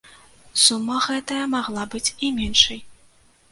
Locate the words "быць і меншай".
1.93-2.79